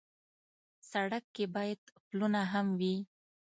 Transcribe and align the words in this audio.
سړک 0.91 1.23
کې 1.35 1.45
باید 1.55 1.81
پلونه 2.07 2.41
هم 2.51 2.67
وي. 2.79 2.95